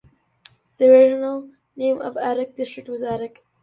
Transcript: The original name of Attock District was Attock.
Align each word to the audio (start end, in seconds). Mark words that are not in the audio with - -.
The 0.77 0.85
original 0.89 1.51
name 1.75 2.01
of 2.01 2.15
Attock 2.17 2.55
District 2.55 2.89
was 2.89 3.03
Attock. 3.03 3.37